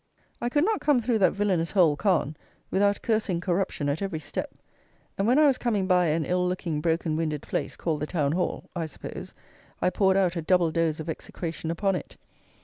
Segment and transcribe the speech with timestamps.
[0.41, 2.35] I could not come through that villanous hole, Calne,
[2.71, 4.49] without cursing Corruption at every step;
[5.15, 8.31] and when I was coming by an ill looking, broken winded place, called the town
[8.31, 9.35] hall, I suppose,
[9.79, 12.17] I poured out a double dose of execration upon it.